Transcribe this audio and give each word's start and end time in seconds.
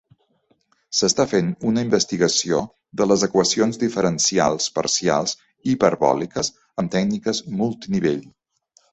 S'està 0.99 1.23
fent 1.31 1.49
una 1.71 1.81
investigació 1.87 2.61
de 3.01 3.05
les 3.09 3.25
equacions 3.27 3.77
diferencials 3.83 4.69
parcials 4.77 5.35
hiperbòliques 5.73 6.49
amb 6.85 6.93
tècniques 6.97 7.43
multinivell. 7.61 8.25